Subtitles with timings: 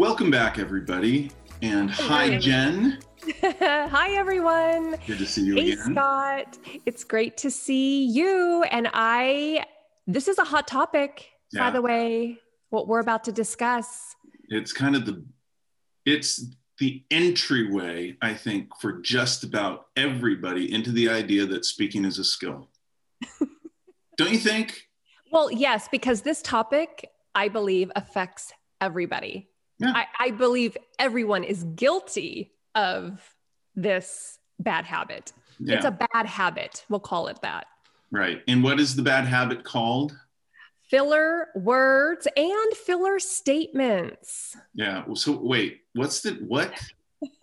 [0.00, 1.30] Welcome back, everybody.
[1.60, 3.00] And hi, Jen.
[3.42, 4.96] hi, everyone.
[5.06, 5.92] Good to see you hey, again.
[5.92, 6.56] Scott.
[6.86, 8.64] It's great to see you.
[8.70, 9.66] And I,
[10.06, 11.66] this is a hot topic, Yeah.
[11.66, 12.38] by the way,
[12.70, 14.16] what we're about to discuss.
[14.48, 15.22] It's kind of the,
[16.06, 16.46] it's
[16.78, 22.24] the entryway, I think, for just about everybody into the idea that speaking is a
[22.24, 22.70] skill.
[24.16, 24.88] Don't you think?
[25.30, 29.50] Well, yes, because this topic, I believe, affects everybody.
[29.80, 29.92] Yeah.
[29.94, 33.20] I, I believe everyone is guilty of
[33.74, 35.32] this bad habit.
[35.58, 35.76] Yeah.
[35.76, 36.84] It's a bad habit.
[36.88, 37.66] We'll call it that.
[38.10, 38.42] right.
[38.46, 40.16] And what is the bad habit called?
[40.88, 44.56] Filler words and filler statements.
[44.74, 45.04] Yeah.
[45.06, 46.72] well, So wait, what's the what?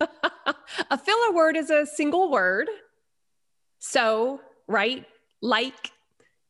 [0.90, 2.68] a filler word is a single word.
[3.78, 5.06] So, right?
[5.40, 5.92] Like,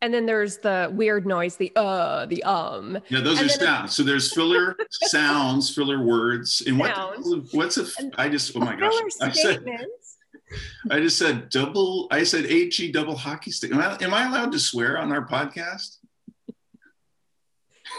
[0.00, 2.98] and then there's the weird noise, the uh, the um.
[3.08, 3.96] Yeah, those And are sounds.
[3.96, 6.94] So there's filler sounds, filler words, and what?
[6.94, 7.52] Sounds.
[7.52, 7.86] What's a?
[8.16, 8.92] I just oh my gosh!
[9.20, 10.16] I said statements.
[10.90, 12.08] I just said double.
[12.10, 13.72] I said HE double hockey stick.
[13.72, 15.96] Am I, am I allowed to swear on our podcast?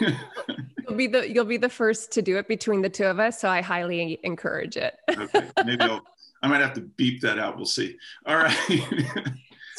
[0.00, 3.40] You'll be the you'll be the first to do it between the two of us.
[3.40, 4.96] So I highly encourage it.
[5.08, 6.02] Okay, maybe I'll.
[6.42, 7.56] I might have to beep that out.
[7.56, 7.98] We'll see.
[8.24, 8.56] All right.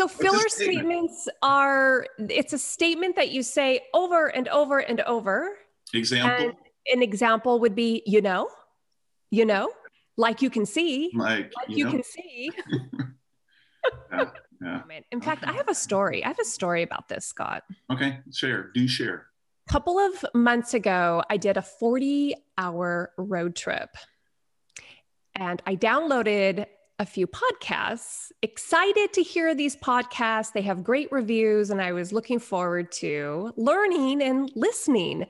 [0.02, 1.12] So filler statement?
[1.12, 5.58] statements are it's a statement that you say over and over and over.
[5.94, 6.54] Example, And
[6.92, 8.50] an example would be, you know,
[9.30, 9.72] you know,
[10.18, 12.52] like you can see, like like you, you know, can see.
[14.12, 14.26] yeah,
[14.62, 14.82] yeah.
[14.86, 15.00] Oh.
[15.12, 16.24] In fact, I have a story.
[16.24, 17.64] I have a story about this, Scott.
[17.92, 18.72] Okay, share.
[18.74, 19.28] Do share.
[19.70, 23.90] A couple of months ago, I did a 40 hour road trip
[25.36, 26.66] and I downloaded
[27.02, 28.32] a few podcasts.
[28.44, 30.54] Excited to hear these podcasts.
[30.54, 35.26] They have great reviews, and I was looking forward to learning and listening.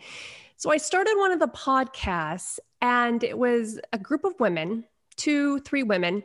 [0.58, 4.84] So I started one of the podcasts, and it was a group of women,
[5.16, 6.24] two, three women.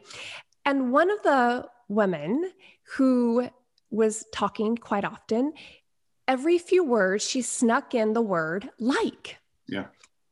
[0.64, 2.50] And one of the women
[2.96, 3.48] who
[3.88, 5.52] was talking quite often,
[6.26, 9.36] every few words, she snuck in the word like.
[9.68, 9.86] Yeah.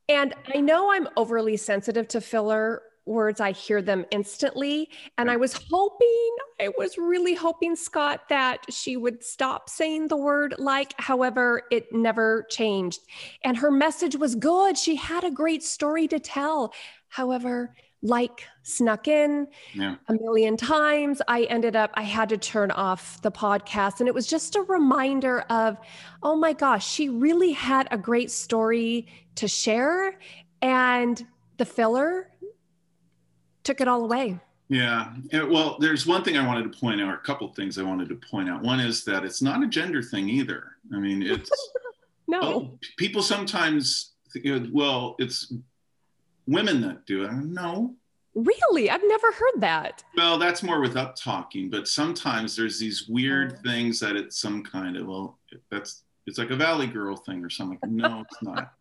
[0.08, 3.40] And I know I'm overly sensitive to filler words.
[3.40, 4.88] I hear them instantly.
[5.18, 10.16] And I was hoping, I was really hoping, Scott, that she would stop saying the
[10.16, 10.94] word like.
[10.98, 13.00] However, it never changed.
[13.42, 14.78] And her message was good.
[14.78, 16.72] She had a great story to tell.
[17.08, 19.96] However, like snuck in Yeah.
[20.08, 21.22] a million times.
[21.26, 24.00] I ended up, I had to turn off the podcast.
[24.00, 25.78] And it was just a reminder of,
[26.22, 29.06] oh my gosh, she really had a great story
[29.36, 30.18] to share.
[30.60, 31.26] And
[31.56, 32.30] the filler
[33.64, 34.38] took it all away.
[34.68, 35.12] Yeah.
[35.32, 37.82] Well, there's one thing I wanted to point out, or a couple of things I
[37.82, 38.62] wanted to point out.
[38.62, 40.64] One is that it's not a gender thing either.
[40.94, 41.50] I mean, it's
[42.28, 42.40] No.
[42.42, 45.52] oh, people sometimes, think, you know, well, it's
[46.46, 47.32] women that do it.
[47.32, 47.94] No,
[48.34, 48.90] Really?
[48.90, 50.02] I've never heard that.
[50.16, 53.62] Well, that's more with up talking, but sometimes there's these weird Oh.
[53.62, 55.38] things that it's some kind of well,
[55.70, 57.78] that's it's like a Valley Girl thing or something.
[57.84, 58.72] No, it's not.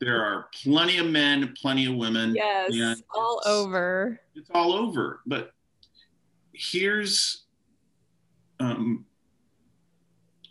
[0.00, 2.34] There are plenty of men, plenty of women.
[2.34, 3.02] Yes.
[3.14, 4.20] All it's- over.
[4.34, 5.20] It's all over.
[5.26, 5.52] But
[6.52, 7.44] here's
[8.60, 9.04] um,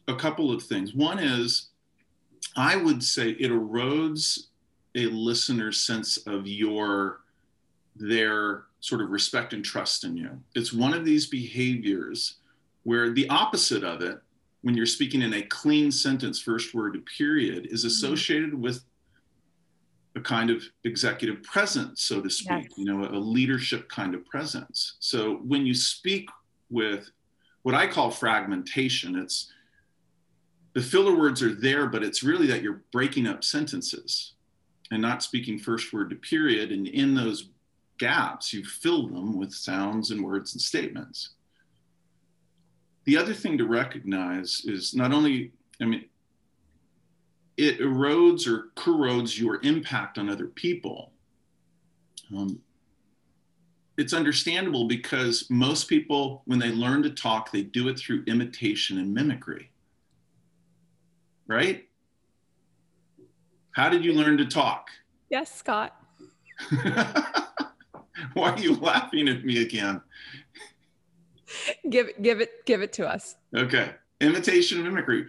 [0.07, 0.93] a couple of things.
[0.93, 1.69] One is,
[2.55, 4.47] I would say it erodes
[4.95, 7.21] a listener's sense of your
[7.95, 10.29] their sort of respect and trust in you.
[10.55, 12.35] It's one of these behaviors
[12.83, 14.19] where the opposite of it,
[14.63, 18.83] when you're speaking in a clean sentence, first word to period, is associated with
[20.15, 22.77] a kind of executive presence, so to speak, Yes.
[22.77, 24.95] you know, a leadership kind of presence.
[24.99, 26.29] So when you speak
[26.69, 27.09] with
[27.63, 29.51] what I call fragmentation, it's
[30.73, 34.33] the filler words are there, but it's really that you're breaking up sentences
[34.91, 36.71] and not speaking first word to period.
[36.71, 37.49] And in those
[37.97, 41.31] gaps, you fill them with sounds and words and statements.
[43.05, 45.51] The other thing to recognize is not only,
[45.81, 46.05] I mean,
[47.57, 51.11] it erodes or corrodes your impact on other people.
[52.35, 52.61] Um,
[53.97, 58.97] it's understandable because most people, when they learn to talk, they do it through imitation
[58.97, 59.69] and mimicry.
[61.47, 61.87] Right?
[63.73, 64.87] How did you learn to talk?
[65.29, 65.95] Yes, Scott.
[68.33, 70.01] Why are you laughing at me again?
[71.89, 73.35] Give give it, give it to us.
[73.55, 73.91] Okay.
[74.21, 75.27] Imitation and mimicry.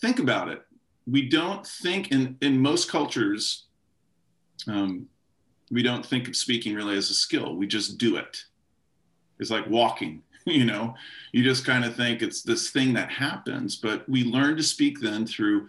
[0.00, 0.62] Think about it.
[1.06, 3.64] We don't think in, in most cultures,
[4.68, 5.08] um,
[5.70, 7.56] we don't think of speaking really as a skill.
[7.56, 8.44] We just do it.
[9.38, 10.94] It's like walking, you know,
[11.32, 15.00] you just kind of think it's this thing that happens, but we learn to speak
[15.00, 15.68] then through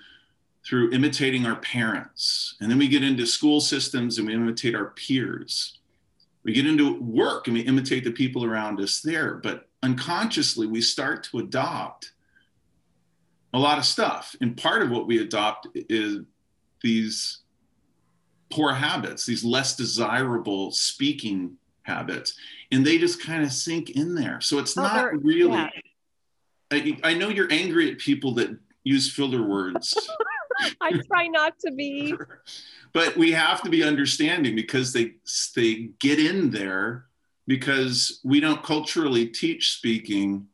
[0.65, 2.55] through imitating our parents.
[2.61, 5.79] And then we get into school systems and we imitate our peers.
[6.43, 9.35] We get into work and we imitate the people around us there.
[9.35, 12.13] But unconsciously, we start to adopt
[13.53, 14.35] a lot of stuff.
[14.41, 16.19] And part of what we adopt is
[16.81, 17.39] these
[18.51, 22.35] poor habits, these less desirable speaking habits.
[22.71, 24.41] And they just kind of sink in there.
[24.41, 25.51] So it's oh, not really.
[25.51, 25.69] Yeah.
[26.71, 29.95] I, I know you're angry at people that use filler words.
[30.81, 32.15] I try not to be.
[32.93, 35.13] but we have to be understanding because they
[35.55, 37.05] they get in there
[37.47, 40.47] because we don't culturally teach speaking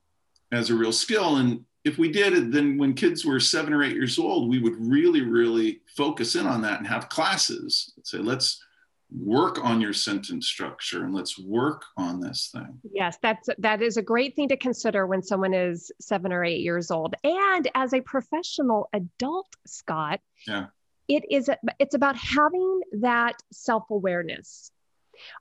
[0.51, 3.95] as a real skill and if we did then when kids were seven or eight
[3.95, 8.63] years old we would really really focus in on that and have classes say let's
[9.11, 12.79] work on your sentence structure and let's work on this thing.
[12.91, 16.61] Yes that's that is a great thing to consider when someone is seven or eight
[16.61, 17.15] years old.
[17.23, 20.67] And as a professional adult scott yeah.
[21.07, 21.49] it is
[21.79, 24.71] it's about having that self-awareness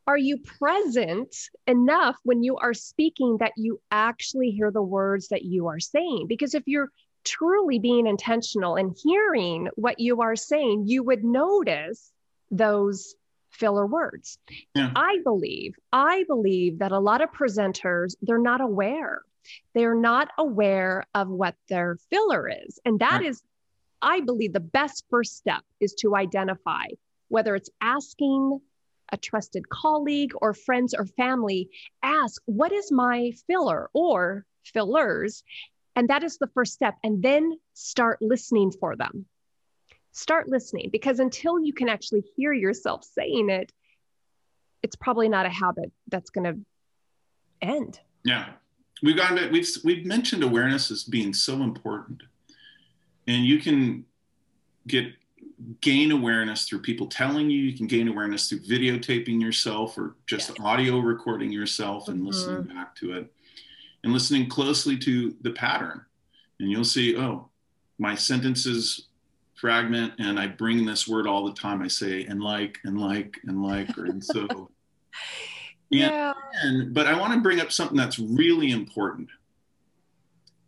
[0.06, 1.34] are you present
[1.66, 6.26] enough when you are speaking that you actually hear the words that you are saying
[6.28, 6.90] because if you're
[7.24, 12.12] truly being intentional and hearing what you are saying you would notice
[12.50, 13.14] those
[13.50, 14.38] filler words.
[14.74, 14.92] Yeah.
[14.94, 19.22] I believe, I believe that a lot of presenters, they're not aware.
[19.74, 22.78] They're not aware of what their filler is.
[22.84, 23.42] And that is,
[24.02, 26.84] I believe, the best first step is to identify
[27.28, 28.60] whether it's asking
[29.10, 31.70] a trusted colleague or friends or family,
[32.02, 35.42] ask, what is my filler or fillers?
[35.96, 36.96] And that is the first step.
[37.02, 39.26] And then start listening for them
[40.18, 43.72] start listening because until you can actually hear yourself saying it,
[44.82, 46.60] it's probably not a habit that's going to
[47.62, 48.00] end.
[48.24, 48.50] Yeah.
[49.00, 52.22] We've gone we've we've mentioned awareness as being so important.
[53.28, 54.06] And you can
[54.88, 55.06] get
[55.80, 60.50] gain awareness through people telling you, you can gain awareness through videotaping yourself or just
[60.50, 60.58] yes.
[60.60, 62.28] audio recording yourself and mm-hmm.
[62.28, 63.32] listening back to it
[64.04, 66.04] and listening closely to the pattern.
[66.60, 67.48] And you'll see, oh,
[67.98, 69.08] my sentences
[69.54, 71.82] fragment and I bring this word all the time.
[71.82, 74.70] I say and like and like and like or and so.
[75.90, 76.32] yeah.
[76.62, 79.28] And, but I want to bring up something that's really important.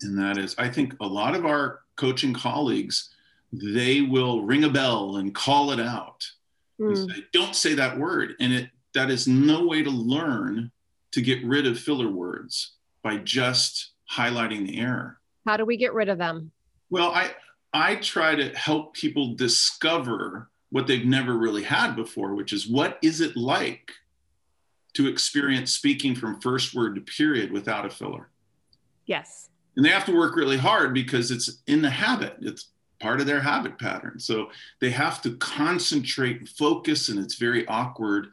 [0.03, 3.11] And that is, I think a lot of our coaching colleagues,
[3.53, 6.27] they will ring a bell and call it out.
[6.81, 7.11] Mm.
[7.11, 8.35] Say, Don't say that word.
[8.41, 10.73] And it that is no way to learn
[11.13, 15.19] to get rid of filler words by just highlighting the error.
[15.47, 16.51] How do we get rid of them?
[16.91, 17.31] Well, I
[17.73, 22.99] I try to help people discover what they've never really had before, which is what
[23.03, 23.91] is it like
[24.95, 28.29] to experience speaking from first word to period without a filler?
[29.07, 29.49] Yes.
[29.77, 32.37] And they have to work really hard because it's in the habit.
[32.41, 32.71] It's
[33.01, 34.21] part of their habit pattern.
[34.21, 34.51] So
[34.81, 38.29] they have to concentrate and focus, and it's very awkward.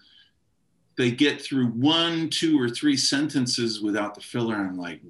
[0.98, 4.56] They get through one, two, or three sentences without the filler.
[4.56, 5.02] And I'm like,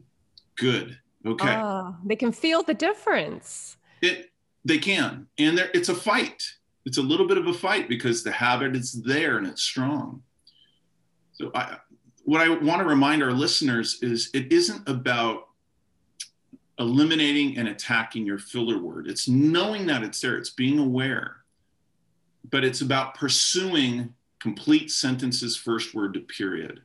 [0.57, 0.98] good.
[1.25, 1.56] Okay.
[1.56, 3.77] Uh, they can feel the difference.
[4.01, 4.31] It
[4.63, 6.44] they can, and there it's a fight.
[6.86, 10.24] It's a little bit of a fight because the habit is there and it's strong.
[11.33, 11.77] So I,
[12.24, 15.46] what I want to remind our listeners is it isn't about
[16.79, 19.07] eliminating and attacking your filler word.
[19.07, 20.37] It's knowing that it's there.
[20.37, 21.37] It's being aware,
[22.49, 26.81] but it's about pursuing complete sentences, first word to period.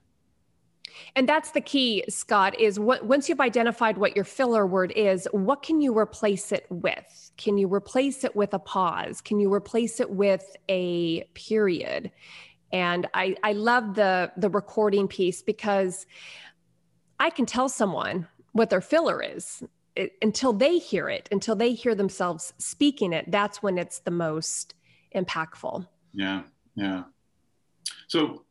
[1.15, 5.29] And that's the key, Scott, is what once you've identified what your filler word is,
[5.33, 7.31] what can you replace it with?
[7.37, 9.21] Can you replace it with a pause?
[9.21, 12.11] Can you replace it with a period?
[12.73, 16.07] And I, I love the the recording piece because
[17.19, 19.63] I can tell someone what their filler is
[19.97, 23.31] it, until they hear it, until they hear themselves speaking it.
[23.31, 24.75] That's when it's the most
[25.15, 25.87] impactful.
[26.13, 26.43] Yeah,
[26.75, 27.05] yeah.
[28.09, 28.45] So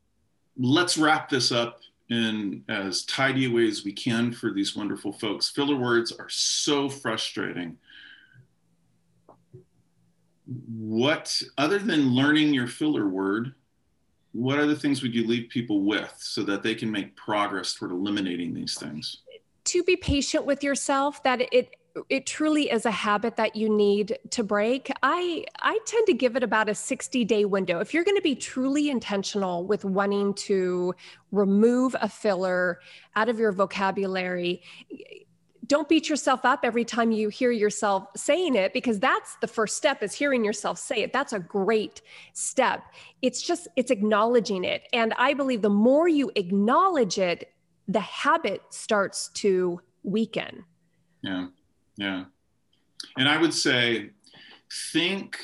[0.58, 5.14] let's wrap this up in as tidy a way as we can for these wonderful
[5.14, 5.50] folks.
[5.50, 7.78] Filler words are so frustrating.
[10.68, 13.54] What, other than learning your filler word,
[14.34, 17.92] what other things would you leave people with so that they can make progress toward
[17.92, 19.22] eliminating these things?
[19.66, 21.76] To be patient with yourself, that it
[22.10, 24.92] it truly is a habit that you need to break.
[25.04, 27.80] I i tend to give it about a 60 day window.
[27.80, 30.94] If you're going to be truly intentional with wanting to
[31.32, 32.80] remove a filler
[33.16, 34.62] out of your vocabulary
[35.68, 39.78] don't beat yourself up every time you hear yourself saying it because that's the first
[39.78, 41.14] step is hearing yourself say it.
[41.14, 42.02] That's a great
[42.34, 42.84] step.
[43.22, 44.88] It's just it's acknowledging it.
[44.92, 47.54] And i believe the more you acknowledge it
[47.92, 50.64] the habit starts to weaken
[51.22, 51.48] yeah
[52.02, 52.26] yeah.
[53.18, 54.10] And I would say
[54.92, 55.38] think,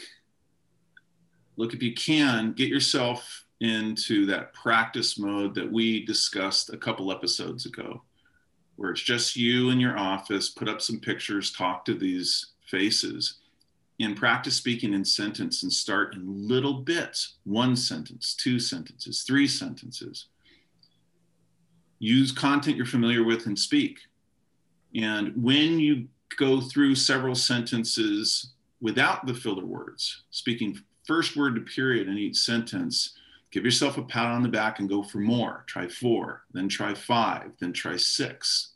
[1.55, 7.11] look, if you can, get yourself into that practice mode that we discussed a couple
[7.11, 8.01] episodes ago,
[8.75, 13.39] where it's just you in your office, put up some pictures, talk to these faces,
[13.99, 19.47] and practice speaking in sentence and start in little bits one sentence, two sentences, three
[19.47, 20.27] sentences.
[21.99, 23.99] Use content you're familiar with and speak.
[24.95, 31.61] And when you go through several sentences without the filler words, speaking first word to
[31.61, 33.17] period in each sentence,
[33.51, 35.63] give yourself a pat on the back and go for more.
[35.67, 38.73] Try four, then try five, then try six.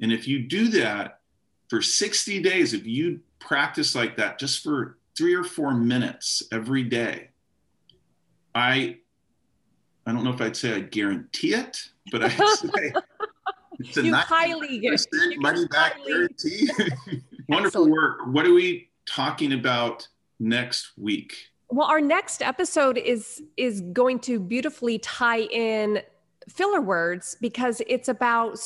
[0.00, 1.20] And if you do that
[1.68, 6.82] for 60 days, if you practice like that just for three or four minutes every
[6.82, 7.30] day,
[8.54, 8.98] I
[10.06, 11.78] I don't know if I'd say I guarantee it,
[12.10, 12.92] but I'd say
[13.78, 16.12] it's a you highly percent money back highly.
[16.12, 16.68] guarantee.
[17.48, 18.20] Wonderful work.
[18.26, 20.06] What are we talking about
[20.38, 21.34] next week?
[21.68, 26.02] Well, our next episode is is going to beautifully tie in
[26.48, 28.58] filler words because it's about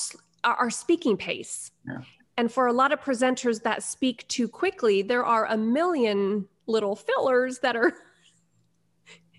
[0.45, 1.71] our speaking pace.
[1.87, 1.99] Yeah.
[2.39, 6.95] And for a lot of presenters that speak too quickly, there are a million little
[6.97, 7.95] fillers that are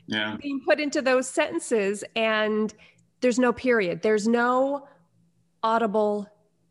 [0.07, 0.37] yeah.
[0.41, 2.73] being put into those sentences and
[3.21, 4.01] there's no period.
[4.01, 4.87] There's no
[5.63, 6.27] audible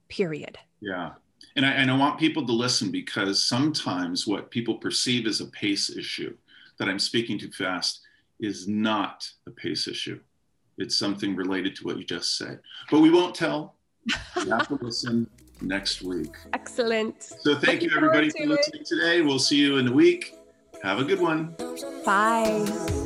[0.08, 0.58] period.
[0.80, 1.12] Yeah.
[1.56, 5.46] And I, and I want people to listen because sometimes what people perceive as a
[5.46, 6.36] pace issue
[6.78, 8.00] that I'm speaking too fast
[8.40, 10.20] is not a pace issue.
[10.78, 12.60] It's something related to what you just said.
[12.90, 13.74] But we won't tell.
[14.36, 15.28] You have to listen
[15.60, 16.32] next week.
[16.52, 17.22] Excellent.
[17.22, 18.86] So thank Looking you everybody for listening it.
[18.86, 19.22] today.
[19.22, 20.36] We'll see you in a week.
[20.82, 21.56] Have a good one.
[22.04, 23.05] Bye.